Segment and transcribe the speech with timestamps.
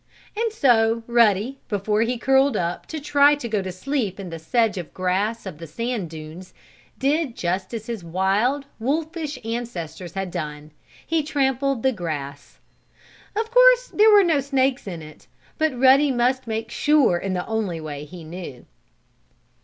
[0.35, 4.39] And so Ruddy, before he curled up to try to go to sleep in the
[4.39, 6.55] sedge grass of the sand dunes,
[6.97, 10.71] did just as his wild, wolfish ancestors had done
[11.05, 12.57] he trampled the grass.
[13.35, 15.27] Of course there were no snakes in it,
[15.59, 18.65] but Ruddy must make sure in the only way he knew.